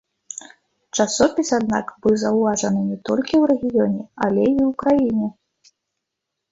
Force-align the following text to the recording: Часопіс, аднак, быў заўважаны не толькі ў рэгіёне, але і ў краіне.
Часопіс, 0.97 1.47
аднак, 1.59 1.93
быў 2.05 2.15
заўважаны 2.23 2.81
не 2.89 2.97
толькі 3.11 3.33
ў 3.41 3.53
рэгіёне, 3.53 4.01
але 4.29 4.41
і 4.53 4.59
ў 4.69 4.71
краіне. 4.85 5.27